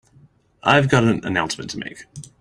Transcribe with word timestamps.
Iâve 0.63 0.89
got 0.89 1.03
an 1.03 1.23
announcement 1.23 1.69
to 1.69 1.77
make. 1.77 2.07